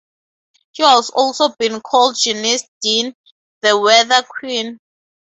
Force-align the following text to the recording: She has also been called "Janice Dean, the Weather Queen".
She 0.71 0.81
has 0.81 1.11
also 1.11 1.49
been 1.59 1.79
called 1.79 2.17
"Janice 2.19 2.67
Dean, 2.81 3.13
the 3.61 3.77
Weather 3.77 4.23
Queen". 4.27 4.79